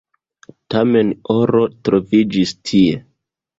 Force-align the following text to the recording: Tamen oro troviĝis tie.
Tamen 0.75 1.11
oro 1.35 1.63
troviĝis 1.89 2.57
tie. 2.73 2.99